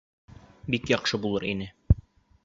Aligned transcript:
Бик 0.75 0.89
яҡшы 0.91 1.19
булыр 1.25 1.45
ине. 1.51 1.69